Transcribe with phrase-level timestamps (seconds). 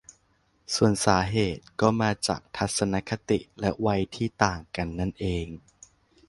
[0.75, 5.45] ส่วนสาเหตุก็มาจากทัศนคติและวัยที่ต่างกันนั่นเอง